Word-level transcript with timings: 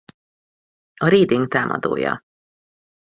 A 0.95 1.07
Reading 1.09 1.47
támadója. 1.49 2.23